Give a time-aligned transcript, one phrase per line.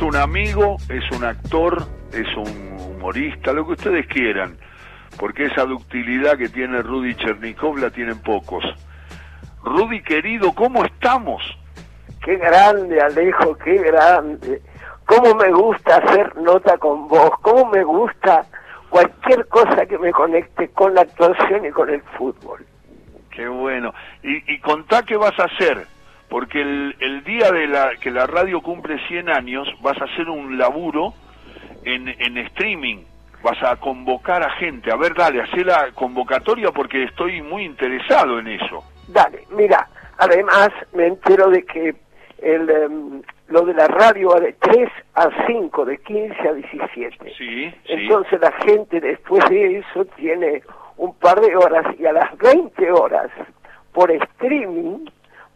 [0.00, 4.56] Es un amigo, es un actor, es un humorista, lo que ustedes quieran,
[5.18, 8.64] porque esa ductilidad que tiene Rudy Chernikov la tienen pocos.
[9.62, 11.42] Rudy querido, ¿cómo estamos?
[12.24, 14.62] Qué grande, Alejo, qué grande.
[15.04, 18.46] Cómo me gusta hacer nota con vos, cómo me gusta
[18.88, 22.64] cualquier cosa que me conecte con la actuación y con el fútbol.
[23.30, 23.92] Qué bueno.
[24.22, 25.86] Y, y contá qué vas a hacer,
[26.30, 30.28] porque el, el día de la que la radio cumple 100 años vas a hacer
[30.30, 31.12] un laburo
[31.84, 32.98] en, en streaming.
[33.42, 34.92] Vas a convocar a gente.
[34.92, 38.84] A ver, dale, hacé la convocatoria porque estoy muy interesado en eso.
[39.08, 41.94] Dale, mira, además me entero de que
[42.42, 47.34] el, em, lo de la radio va de 3 a 5, de 15 a 17.
[47.36, 50.62] Sí, Entonces la gente después de eso tiene
[50.96, 53.30] un par de horas y a las 20 horas
[53.92, 55.06] por streaming,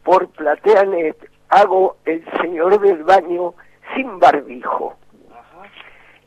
[0.04, 1.16] por PlateaNet,
[1.48, 3.54] hago El Señor del Baño
[3.94, 4.96] sin barbijo.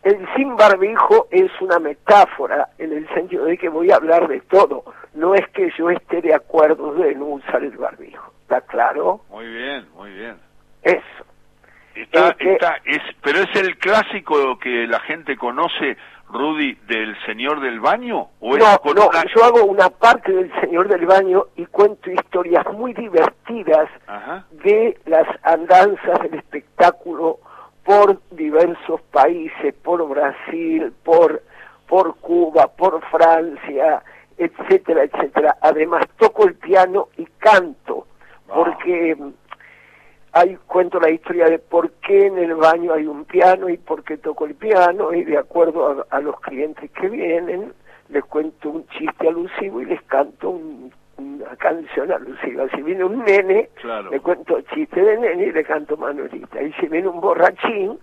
[0.04, 4.40] El sin barbijo es una metáfora en el sentido de que voy a hablar de
[4.42, 4.86] todo.
[5.14, 8.32] No es que yo esté de acuerdo de no usar el barbijo.
[8.44, 9.22] ¿Está claro?
[9.30, 10.38] Muy bien, muy bien.
[10.84, 11.26] Eso.
[11.94, 12.54] Está, eh.
[12.54, 15.98] está, es, pero es el clásico que la gente conoce,
[16.30, 20.52] Rudy, del señor del baño, o No, con no, una- yo hago una parte del
[20.60, 24.46] Señor del Baño y cuento historias muy divertidas Ajá.
[24.52, 27.40] de las andanzas del espectáculo
[27.86, 31.42] por diversos países, por Brasil, por,
[31.88, 34.04] por Cuba, por Francia,
[34.38, 35.56] etcétera, etcétera.
[35.62, 38.06] Además toco el piano y canto,
[38.54, 39.16] porque
[40.40, 44.04] hay cuento la historia de por qué en el baño hay un piano y por
[44.04, 47.74] qué toco el piano y de acuerdo a, a los clientes que vienen
[48.10, 52.66] les cuento un chiste alusivo y les canto un- una canción alusiva.
[52.76, 54.12] Si viene un nene, Claro.
[54.12, 56.62] le cuento chiste de nene y le canto Manuelita.
[56.62, 57.98] Y si viene un borrachín,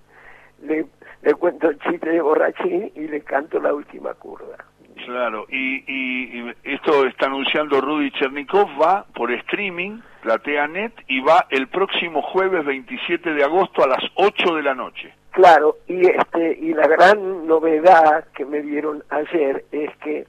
[0.63, 0.87] le,
[1.23, 4.57] le cuento chiste de borrachín y le canto la última curva.
[5.05, 11.46] Claro, y, y, y esto está anunciando Rudy Chernikov, va por streaming, PlateaNet, y va
[11.51, 15.13] el próximo jueves 27 de agosto a las 8 de la noche.
[15.35, 20.27] Claro, y este y la gran novedad que me dieron ayer es que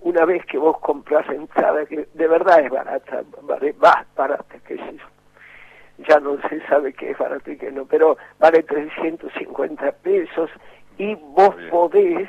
[0.00, 4.78] una vez que vos compras entrada, que de verdad es barata, vale, más barata que
[4.78, 4.84] yo.
[6.08, 10.48] Ya no se sabe qué es barato y qué no, pero vale 350 pesos
[10.96, 12.28] y vos podés,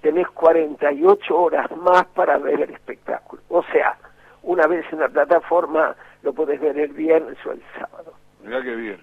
[0.00, 3.42] tenés 48 horas más para ver el espectáculo.
[3.48, 3.96] O sea,
[4.42, 8.14] una vez en la plataforma lo podés ver el viernes o el sábado.
[8.42, 8.98] Mirá qué bien.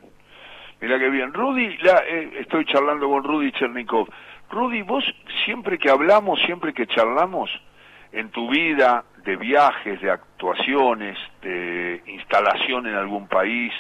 [0.81, 1.33] Mirá qué bien.
[1.33, 4.07] Rudy, la, eh, estoy charlando con Rudy Chernikov.
[4.51, 5.03] Rudy, vos
[5.45, 7.49] siempre que hablamos, siempre que charlamos,
[8.11, 13.73] en tu vida de viajes, de actuaciones, de instalación en algún país,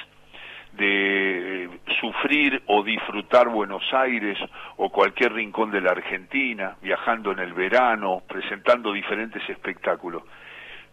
[0.75, 1.69] de eh,
[1.99, 4.37] sufrir o disfrutar Buenos Aires
[4.77, 10.23] o cualquier rincón de la Argentina, viajando en el verano, presentando diferentes espectáculos.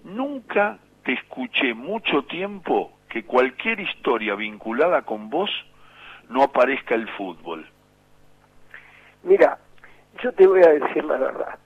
[0.04, 5.50] Nunca te escuché mucho tiempo que cualquier historia vinculada con vos
[6.28, 7.66] no aparezca el fútbol.
[9.22, 9.58] Mira,
[10.22, 11.58] yo te voy a decir la verdad.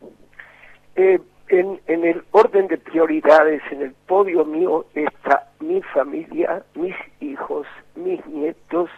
[0.97, 6.97] Eh, en, en el orden de prioridades, en el podio mío está mi familia, mis
[7.21, 7.66] hijos,
[8.06, 8.88] mis nietos,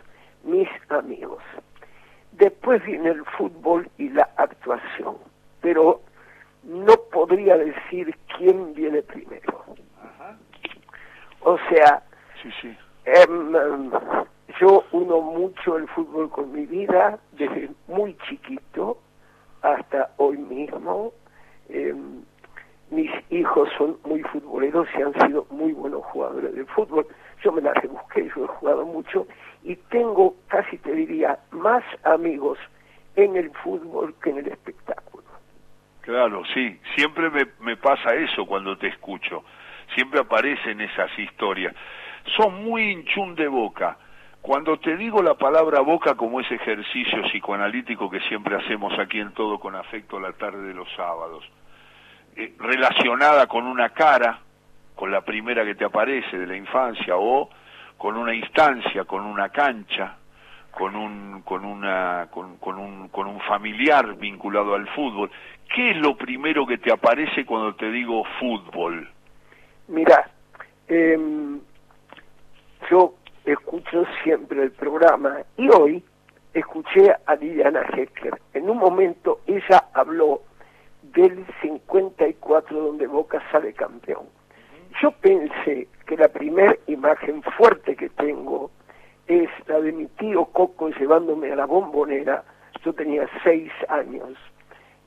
[0.44, 1.42] mis amigos.
[2.32, 5.16] Después viene el fútbol y la actuación,
[5.60, 6.02] pero
[6.62, 9.64] no podría decir quién viene primero.
[11.41, 12.02] O sea,
[12.42, 12.76] Sí, sí.
[13.04, 13.91] Em,
[14.60, 18.98] yo uno mucho el fútbol con mi vida, desde muy chiquito
[19.62, 21.12] hasta hoy mismo.
[21.69, 22.22] Em,
[22.90, 27.06] mis hijos son muy futboleros y han sido muy buenos jugadores de fútbol.
[27.42, 29.26] Yo me las rebusqué, yo he jugado mucho
[29.62, 30.34] y tengo,
[31.50, 32.59] más amigos
[33.16, 35.25] en el fútbol que en el espectáculo.
[36.00, 36.81] Claro, sí.
[36.94, 39.44] Siempre me, me pasa eso cuando te escucho.
[39.94, 41.75] Siempre aparecen esas historias.
[42.37, 43.99] Son muy hinchún de boca.
[44.41, 49.32] Cuando te digo la palabra boca como ese ejercicio psicoanalítico que siempre hacemos aquí en
[49.32, 51.44] Todo con Afecto la tarde de los sábados,
[52.37, 54.38] eh, relacionada con una cara,
[54.94, 57.50] con la primera que te aparece de la infancia, o
[57.99, 60.17] con una instancia, con una cancha,
[60.70, 65.31] con un, con una, con, con un, con un familiar vinculado al fútbol.
[65.75, 69.09] ¿Qué es lo primero que te aparece cuando te digo fútbol?
[69.88, 70.31] Mira,
[70.87, 71.61] em,
[72.91, 76.03] yo escucho siempre el programa y hoy
[76.55, 78.41] escuché a Liliana Heckler.
[78.55, 80.43] En un momento ella habló
[81.03, 84.26] del 54 donde Boca sale campeón.
[85.03, 88.71] Yo pensé que la primera imagen fuerte que tengo
[89.28, 92.44] es la de mi tío Coco llevándome a la bombonera.
[92.84, 94.36] Yo tenía seis años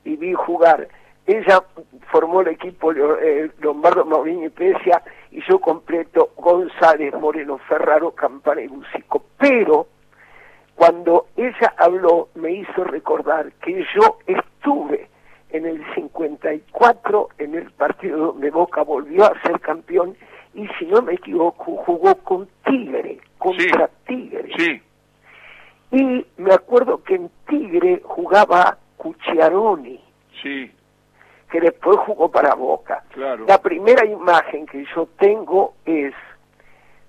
[0.04, 0.88] y vi jugar.
[1.26, 1.64] Ella
[2.12, 5.02] formó el equipo eh, Lombardo Mauriño y Pesia
[5.32, 8.70] y yo completo González, Moreno, Ferraro, Campana y.
[9.38, 9.88] Pero
[10.76, 15.10] cuando ella habló me hizo recordar que yo estuve
[15.50, 20.16] en el 54 en el partido donde Boca volvió a ser campeón
[20.54, 24.52] y si no me equivoco jugó con Tigre, contra Tigre.
[24.56, 24.82] Sí.
[25.92, 30.00] Y me acuerdo que en Tigre jugaba Cucciaroni.
[30.42, 30.72] Sí.
[31.50, 33.04] Que después jugó para Boca.
[33.10, 33.46] Claro.
[33.48, 36.14] La primera imagen que yo tengo es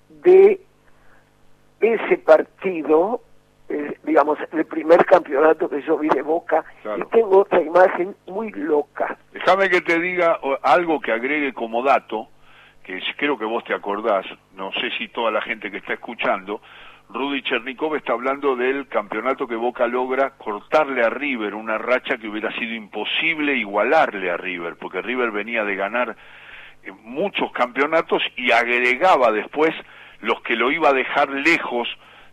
[0.09, 0.61] de
[1.81, 3.21] ese partido,
[3.69, 6.65] eh, digamos, el primer campeonato que yo vi de Boca,
[6.97, 9.19] y tengo otra imagen muy loca.
[9.33, 12.29] Déjame que te diga algo que agregue como dato,
[12.83, 16.61] que creo que vos te acordás, no sé si toda la gente que está escuchando,
[17.09, 22.29] Rudy Chernikov está hablando del campeonato que Boca logra cortarle a River, una racha que
[22.29, 26.17] hubiera sido imposible igualarle a River, porque River venía de ganar
[26.83, 29.75] eh, muchos campeonatos y agregaba después
[30.21, 31.89] los que lo iba a dejar lejos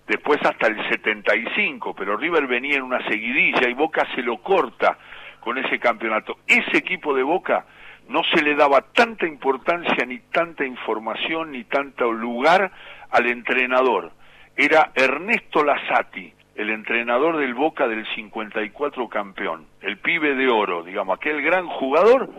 [0.07, 4.97] después hasta el 75, pero River venía en una seguidilla y Boca se lo corta
[5.39, 6.37] con ese campeonato.
[6.47, 7.65] Ese equipo de Boca
[8.09, 12.71] no se le daba tanta importancia, ni tanta información, ni tanto lugar
[13.11, 14.11] al entrenador.
[14.57, 21.17] Era Ernesto Lasati, el entrenador del Boca del 54 campeón, el pibe de oro, digamos,
[21.17, 22.29] aquel gran jugador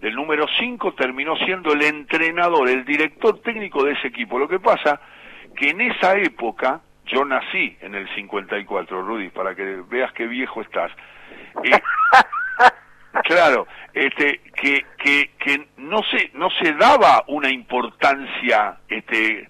[0.00, 4.38] del número 5 terminó siendo el entrenador, el director técnico de ese equipo.
[4.38, 5.00] Lo que pasa
[5.54, 10.62] que en esa época, yo nací en el 54, Rudy, para que veas qué viejo
[10.62, 10.90] estás.
[11.62, 11.70] Eh,
[13.24, 19.48] Claro, este, que, que, que no se no se daba una importancia, este,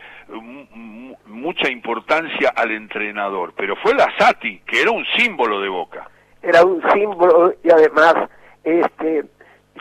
[1.26, 6.08] mucha importancia al entrenador, pero fue la Sati, que era un símbolo de Boca.
[6.42, 8.14] Era un símbolo y además,
[8.64, 9.24] este,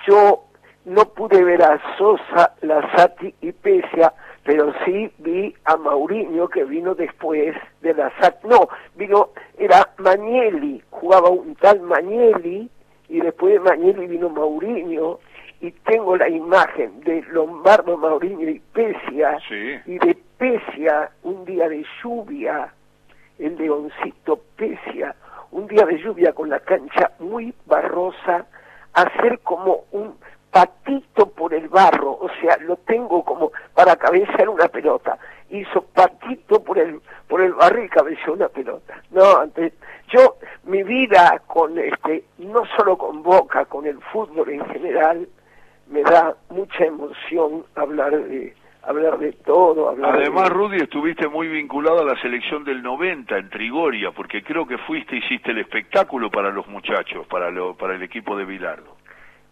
[0.05, 0.43] yo
[0.85, 6.65] no pude ver a Sosa, la Sati y Pesia, pero sí vi a Mauriño que
[6.65, 8.45] vino después de la Sati.
[8.47, 12.69] No, vino, era Magnelli, jugaba un tal Magnelli
[13.09, 15.19] y después de Mañeli vino Mauriño
[15.61, 19.37] y tengo la imagen de Lombardo, Mauriño y Pesia
[19.85, 22.71] y de Pesia un día de lluvia,
[23.39, 25.15] el leoncito Pesia,
[25.51, 28.45] un día de lluvia con la cancha muy barrosa,
[28.93, 30.15] hacer como un
[30.51, 35.17] patito por el barro, o sea, lo tengo como para cabecear una pelota.
[35.49, 39.01] Hizo patito por el por el barro y cabeceó una pelota.
[39.11, 39.73] No, antes,
[40.09, 45.27] yo mi vida con este no solo con Boca, con el fútbol en general
[45.87, 49.89] me da mucha emoción hablar de hablar de todo.
[49.89, 54.65] Hablar Además, Rudy, estuviste muy vinculado a la selección del 90 en Trigoria, porque creo
[54.65, 58.97] que fuiste hiciste el espectáculo para los muchachos, para, lo, para el equipo de Bilardo.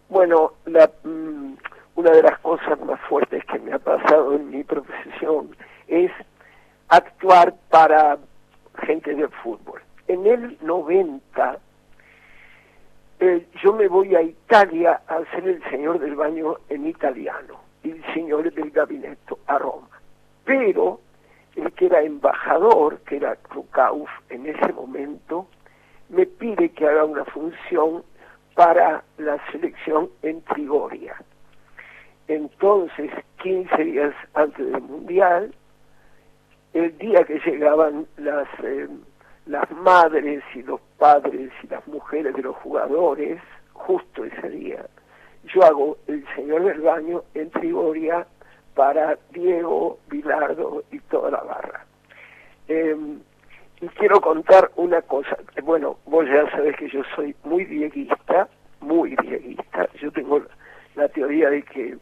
[0.08, 1.54] Bueno, la, mm,
[1.96, 5.54] una de las cosas más fuertes que me ha pasado en mi profesión
[5.86, 6.10] es
[6.88, 8.18] actuar para
[8.86, 9.80] gente del fútbol.
[10.06, 11.58] En el 90
[13.20, 17.90] eh, yo me voy a Italia a hacer el señor del baño en italiano y
[17.90, 19.88] el señor del gabinete a Roma.
[20.44, 21.00] Pero
[21.56, 25.48] el que era embajador, que era Krukauf en ese momento,
[26.08, 28.04] me pide que haga una función
[28.58, 31.14] para la selección en Trigoria.
[32.26, 33.08] Entonces,
[33.40, 35.54] 15 días antes del Mundial,
[36.72, 38.88] el día que llegaban las, eh,
[39.46, 43.40] las madres y los padres y las mujeres de los jugadores,
[43.74, 44.84] justo ese día,
[45.44, 48.26] yo hago el Señor del Baño en Trigoria
[48.74, 51.86] para Diego, Bilardo y toda la barra.
[52.66, 53.20] Em,
[53.80, 55.36] y quiero contar una cosa.
[55.62, 58.48] Bueno, vos ya sabés que yo soy muy dieguista,
[58.80, 59.88] muy dieguista.
[60.00, 60.42] Yo tengo
[60.94, 61.96] la teoría de que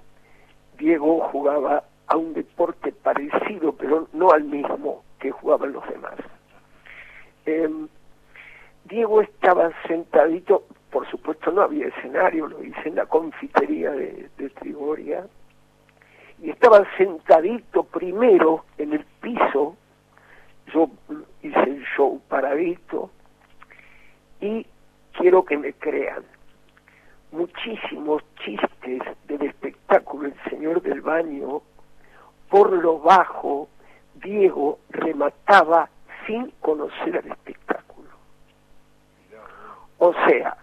[0.79, 6.15] Diego jugaba a un deporte parecido, pero no al mismo que jugaban los demás.
[7.45, 7.89] Em,
[8.85, 14.51] Diego estaba sentadito, por supuesto no había escenario, lo hice en la confitería de, de
[14.51, 15.27] Trigoria,
[16.41, 19.77] y estaba sentadito primero en el piso
[20.73, 20.91] yo
[21.43, 23.11] hice el show paradito
[24.41, 24.67] y
[25.13, 26.25] quiero que me crean.
[27.33, 31.63] Muchísimos chistes del espectáculo El Señor del Baño,
[32.49, 33.69] por lo bajo,
[34.15, 35.91] Diego remataba
[36.27, 38.09] sin conocer el espectáculo.
[39.99, 40.57] O sea,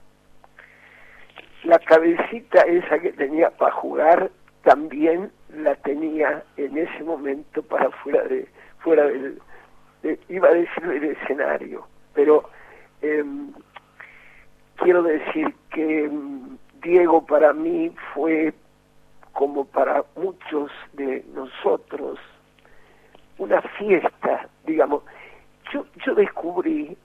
[1.63, 4.31] la cabecita esa que tenía para jugar
[4.63, 8.47] también la tenía en ese momento para fuera de
[8.79, 9.39] fuera del
[10.29, 12.49] iba a decir el escenario, pero
[13.01, 13.51] em,
[14.75, 18.53] quiero decir que em, Diego para mí fue,
[19.31, 22.19] como para muchos de nosotros,
[23.37, 25.03] una fiesta, digamos.
[25.71, 26.95] Yo, yo descubrí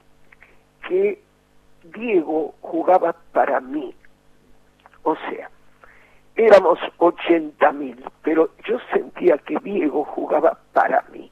[0.86, 1.22] que
[1.84, 3.94] Diego jugaba para mí.
[5.04, 5.48] O sea,
[6.36, 11.30] éramos 80 mil, pero yo sentía que Diego jugaba para mí.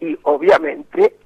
[0.00, 1.16] Y obviamente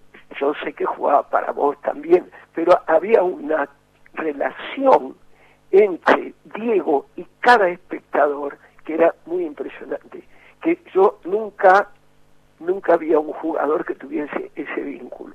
[0.41, 3.69] yo sé que jugaba para vos también, pero había una
[4.15, 5.17] relación
[5.71, 10.25] entre Diego y cada espectador que era muy impresionante,
[10.61, 11.91] que yo nunca,
[12.61, 15.35] nunca había un jugador que tuviese ese vínculo.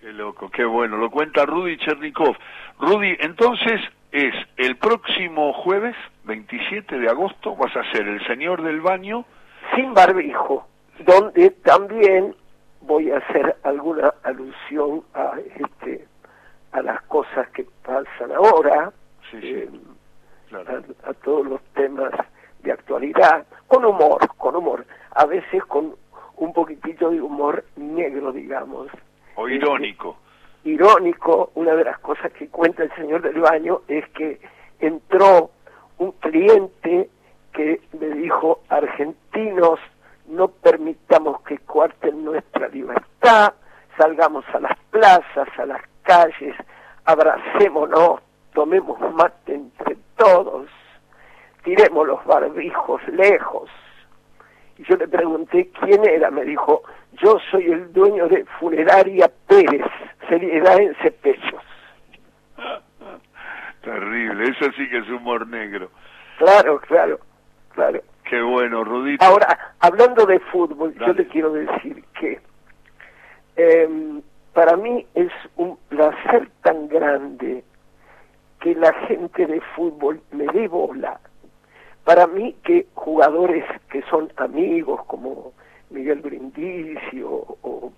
[0.00, 2.36] Qué loco, qué bueno, lo cuenta Rudy Chernikov.
[2.78, 3.80] Rudy, entonces
[4.12, 9.24] es el próximo jueves, 27 de agosto, vas a ser el señor del baño.
[9.74, 10.68] Sin barbijo,
[11.00, 12.34] donde también
[12.82, 16.06] voy a hacer alguna alusión a este
[16.72, 18.92] a las cosas que pasan ahora,
[19.32, 19.68] eh,
[21.04, 22.10] a, todos los temas
[22.64, 25.94] de actualidad, con humor, con humor, a veces con
[26.36, 28.88] un poquitito de humor negro, digamos.
[29.36, 30.16] O irónico.
[30.64, 34.40] irónico, una de las cosas que cuenta el señor del baño es que
[34.80, 35.50] entró
[35.98, 37.08] un cliente
[37.52, 39.78] que le dijo, argentinos,
[40.26, 43.54] no permitamos que cuarten nuestra libertad,
[43.96, 46.54] salgamos a las plazas, a las calles,
[47.04, 48.20] abracémonos,
[48.52, 50.68] tomemos mate entre todos,
[51.62, 53.70] tiremos los barbijos lejos.
[54.76, 56.82] Y yo le pregunté quién era, me dijo,
[57.22, 59.86] yo soy el dueño de Funeraria Pérez,
[60.28, 61.62] seriedad en cepellos.
[63.82, 65.90] Terrible, eso sí que es humor negro.
[66.38, 67.20] Claro, claro,
[67.74, 68.00] claro.
[68.28, 69.24] Qué bueno, Rudito.
[69.24, 72.40] Ahora, hablando de fútbol, yo te quiero decir que
[73.56, 74.20] eh,
[74.52, 77.64] para mí es un placer tan grande
[78.60, 81.20] que la gente de fútbol me dé bola.
[82.04, 85.52] Para mí que jugadores que son amigos como
[85.90, 87.92] Miguel Brindisi o,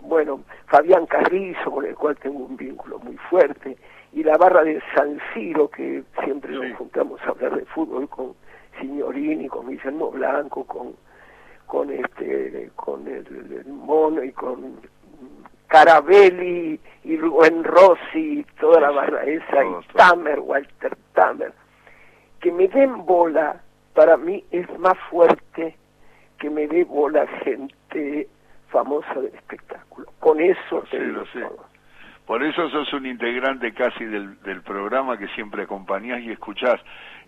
[0.00, 3.76] bueno, Fabián Carrizo, con el cual tengo un vínculo muy fuerte,
[4.12, 8.34] y la barra de San Ciro, que siempre nos juntamos a hablar de fútbol con
[8.80, 10.94] Signorini, con Guillermo Blanco, con
[11.66, 14.78] con este con el Mono y con
[15.68, 21.52] Carabelli y Rubén Rossi, toda la barra esa, y Tamer, Walter Tamer,
[22.40, 23.60] que me den bola,
[23.94, 25.76] para mí es más fuerte
[26.38, 28.28] que me dé bola gente
[28.68, 30.08] famosa del espectáculo.
[30.20, 31.44] Con eso sí, lo sé.
[32.26, 36.80] Por eso sos un integrante casi del, del programa que siempre acompañás y escuchás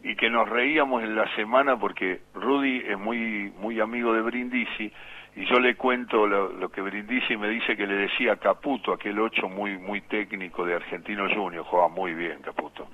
[0.03, 4.93] y que nos reíamos en la semana porque Rudy es muy muy amigo de Brindisi
[5.37, 9.51] y yo le cuento lo, que Brindisi me dice que le decía Caputo, aquel ocho
[9.51, 12.89] muy muy técnico de Argentino Junior, jugaba muy bien Caputo,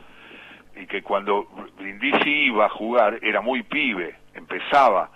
[0.74, 1.46] y que cuando
[1.78, 5.10] Brindisi iba a jugar era muy pibe, empezaba,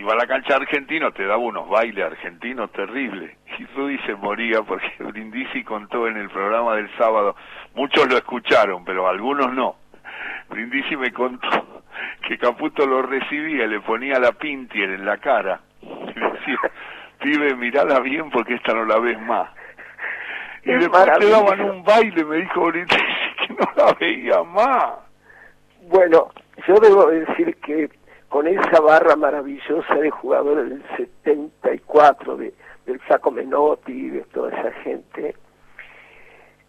[0.00, 4.62] iba a la cancha argentina, te daba unos bailes argentinos terribles, y Rudy se moría
[4.62, 7.36] porque Brindisi contó en el programa del sábado,
[7.74, 9.76] muchos lo escucharon, pero algunos no,
[10.48, 11.82] Brindisi me contó
[12.26, 16.58] que Caputo lo recibía, le ponía la pintier en la cara, y decía,
[17.20, 19.50] pibe, mirala bien porque esta no la ves más.
[20.64, 22.84] Y después te daban un baile, me dijo que
[23.48, 24.92] no la veía más.
[25.82, 26.30] Bueno,
[26.66, 27.88] yo debo decir que
[28.30, 32.54] con esa barra maravillosa de jugadores del 74, de,
[32.86, 35.34] del Saco Menotti y de toda esa gente,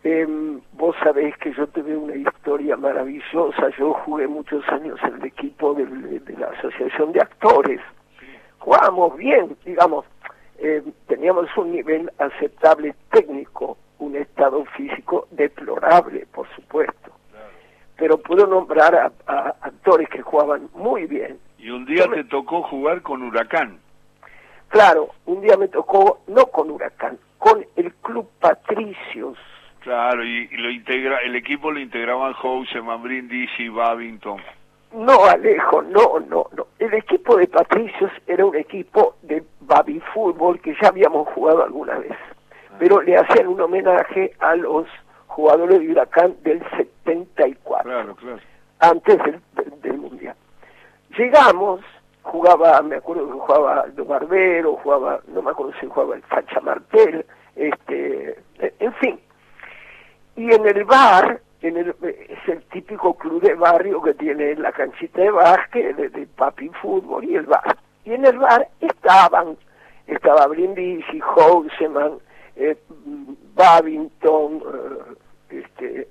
[0.04, 0.28] eh,
[0.74, 5.76] vos sabés que yo tuve una historia maravillosa, yo jugué muchos años en el equipo
[5.76, 5.86] de
[6.38, 7.80] la Asociación de Actores,
[8.58, 10.06] jugábamos bien, digamos,
[10.58, 17.12] eh, teníamos un nivel aceptable técnico, un estado físico deplorable, por supuesto.
[17.98, 19.12] Pero puedo nombrar a,
[19.62, 21.40] actores que jugaban muy bien.
[21.62, 23.80] Y un día te tocó jugar con Huracán.
[24.70, 29.38] Claro, un día me tocó, no con Huracán, con el Club Patricios.
[29.82, 34.42] Claro, y, lo integra, el equipo lo integraban Houseman, Brindisi, Babington.
[34.94, 36.68] No, Alejo, no, no, no.
[36.80, 41.98] El equipo de Patricios era un equipo de baby fútbol que ya habíamos jugado alguna
[42.00, 42.76] vez, ah.
[42.80, 44.88] pero le hacían un homenaje a los
[45.28, 48.40] jugadores de Huracán del 74, claro, claro.
[48.80, 49.71] antes del, Mundial.
[51.18, 51.82] Llegamos,
[52.22, 56.60] jugaba, me acuerdo que jugaba de Barbero, jugaba, no me acuerdo si jugaba el Facha
[56.62, 57.26] Martel,
[57.56, 58.38] este,
[58.80, 59.20] en fin.
[60.36, 65.32] Y en el bar es el típico club de barrio que tiene la canchita de
[65.32, 67.78] básquet, de, papi fútbol y el bar.
[68.06, 69.58] Y en el bar estaban,
[70.08, 72.20] estaba Brindisi, Houseman,
[72.56, 72.78] eh,
[73.54, 74.64] Babington,
[75.52, 76.08] eh, este,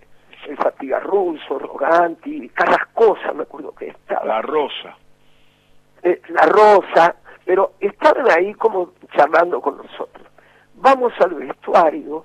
[0.49, 4.25] el Fatiga Russo, Roganti, Carrascosa me acuerdo que estaba.
[4.25, 4.97] La Rosa.
[6.03, 10.27] Eh, la Rosa, pero estaban ahí como charlando con nosotros.
[10.75, 12.25] Vamos al vestuario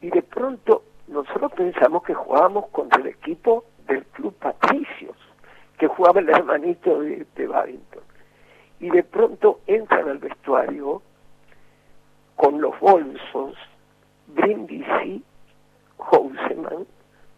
[0.00, 5.16] y de pronto nosotros pensamos que jugábamos contra el equipo del Club Patricios,
[5.78, 8.02] que jugaba el hermanito de, de Babington.
[8.80, 11.02] Y de pronto entran al vestuario
[12.36, 13.56] con los bolsos
[14.28, 15.22] Brindisi,
[15.98, 16.86] Houseman,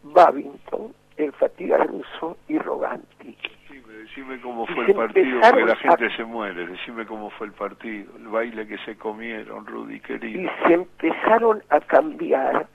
[0.02, 3.36] Babington, el Fatiga Russo y Roganti.
[3.68, 6.66] Decime, decime cómo fue el partido, porque la gente se muere.
[6.66, 10.42] Decime cómo fue el partido, el baile que se comieron, Rudy querido.
[10.42, 12.66] Y se empezaron a cambiar.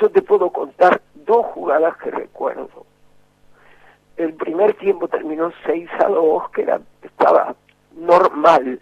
[0.00, 2.86] Yo te puedo contar dos jugadas que recuerdo.
[4.16, 7.54] El primer tiempo terminó 6 a 2, que era, estaba
[7.96, 8.80] normal,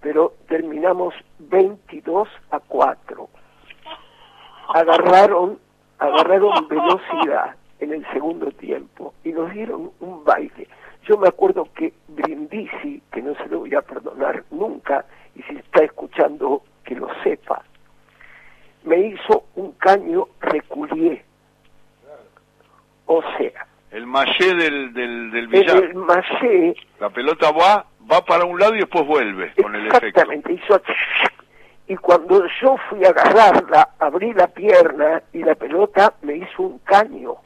[0.00, 3.28] pero terminamos 22 a 4.
[4.74, 5.58] Agarraron,
[5.98, 10.68] agarraron velocidad en el segundo tiempo y nos dieron un baile.
[11.06, 15.56] Yo me acuerdo que Brindisi, que no se lo voy a perdonar nunca, y si
[15.56, 17.62] está escuchando que lo sepa,
[18.84, 21.24] me hizo un caño reculié.
[23.06, 25.76] O sea, El maché del, del, del billar.
[25.84, 30.06] el maché, La pelota va, va para un lado y después vuelve con el efecto.
[30.06, 30.80] exactamente, hizo
[31.88, 36.78] y cuando yo fui a agarrarla, abrí la pierna y la pelota me hizo un
[36.80, 37.36] caño.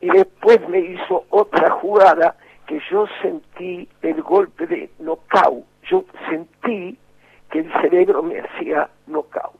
[0.00, 2.34] Y después me hizo otra jugada
[2.66, 5.64] que yo sentí el golpe de knockout.
[5.88, 6.98] Yo sentí
[7.50, 9.54] que el cerebro me hacía knockout.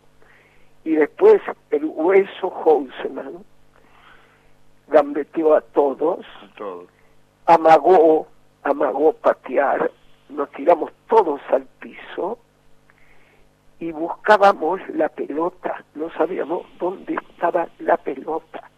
[0.85, 3.45] Y después el hueso Houseman
[4.89, 6.87] gambeteó a todos, Todo.
[7.47, 8.27] amagó,
[8.65, 9.93] amagó patear,
[10.33, 12.39] nos tiramos todos al piso
[13.79, 18.71] y buscábamos la pelota, no sabíamos dónde estaba la pelota.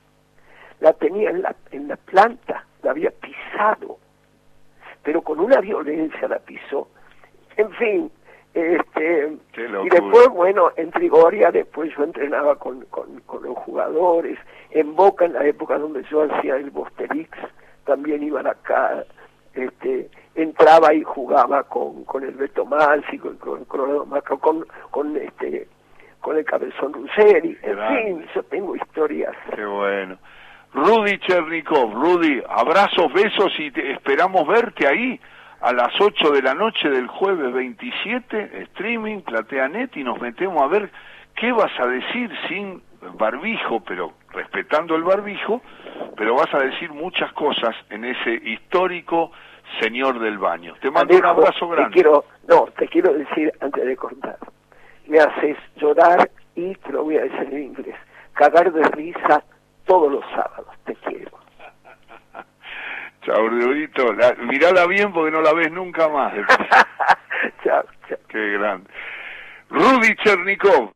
[0.80, 3.98] La tenía en la, en la planta, la había pisado,
[5.02, 6.88] pero con una violencia la pisó.
[7.56, 8.10] En fin,
[8.54, 14.38] este, y después, bueno, en Trigoria, después yo entrenaba con, con, con los jugadores,
[14.70, 17.30] en Boca, en la época donde yo hacía el Bosterix,
[17.84, 19.04] también iban acá,
[19.54, 25.16] este, entraba y jugaba con, con el Beto Masi, con, con, con, con, con, con,
[25.16, 25.68] este,
[26.20, 29.34] con el Cabezón Ruggeri, en fin, yo tengo historias.
[29.54, 30.18] Qué bueno.
[30.72, 35.20] Rudy Chernikov, Rudy, abrazos, besos y te esperamos verte ahí
[35.60, 40.66] a las 8 de la noche del jueves 27, streaming, PlateaNet, y nos metemos a
[40.66, 40.90] ver
[41.36, 42.82] qué vas a decir sin
[43.16, 45.62] barbijo, pero respetando el barbijo,
[46.16, 49.32] pero vas a decir muchas cosas en ese histórico
[49.80, 50.74] señor del baño.
[50.80, 51.94] Te mando un abrazo te grande.
[51.94, 54.38] quiero, no, te quiero decir antes de contar.
[55.06, 57.96] Me haces llorar y te lo voy a decir en inglés.
[58.34, 59.42] Cagar de risa
[59.86, 60.68] todos los sábados.
[60.84, 61.30] Te quiero.
[63.22, 64.12] Chao, Rudito.
[64.12, 66.32] La, mirala bien porque no la ves nunca más.
[67.64, 68.18] chao, chao.
[68.28, 68.88] Qué grande.
[69.70, 70.92] Rudy Chernikov.